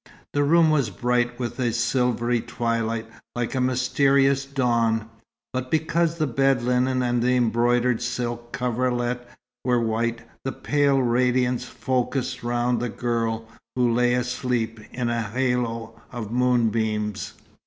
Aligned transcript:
The 0.33 0.43
room 0.43 0.71
was 0.71 0.89
bright 0.89 1.37
with 1.37 1.59
a 1.59 1.71
silvery 1.71 2.41
twilight, 2.41 3.05
like 3.35 3.53
a 3.53 3.61
mysterious 3.61 4.45
dawn; 4.45 5.07
but 5.53 5.69
because 5.69 6.15
the 6.17 6.25
bed 6.25 6.63
linen 6.63 7.03
and 7.03 7.21
the 7.21 7.35
embroidered 7.35 8.01
silk 8.01 8.51
coverlet 8.51 9.29
were 9.63 9.79
white, 9.79 10.23
the 10.43 10.53
pale 10.53 11.03
radiance 11.03 11.65
focused 11.65 12.41
round 12.41 12.79
the 12.79 12.89
girl, 12.89 13.47
who 13.75 13.93
lay 13.93 14.15
asleep 14.15 14.79
in 14.91 15.07
a 15.07 15.21
halo 15.21 16.01
of 16.11 16.31
moonbeams. 16.31 17.33